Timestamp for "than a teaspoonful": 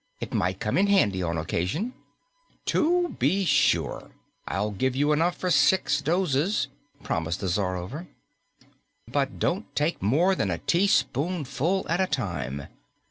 10.33-11.85